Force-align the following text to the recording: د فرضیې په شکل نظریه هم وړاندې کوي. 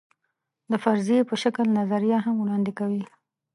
د 0.71 0.73
فرضیې 0.83 1.21
په 1.29 1.35
شکل 1.43 1.65
نظریه 1.79 2.17
هم 2.25 2.35
وړاندې 2.39 2.71
کوي. 2.79 3.03